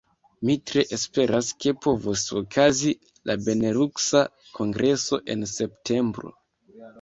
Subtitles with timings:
[0.47, 2.93] Mi tre esperas ke povos okazi
[3.31, 4.23] la Beneluksa
[4.57, 6.35] Kongreso en septembro.